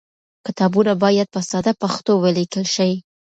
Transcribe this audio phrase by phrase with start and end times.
[0.45, 2.91] کتابونه باید په ساده پښتو ولیکل شي.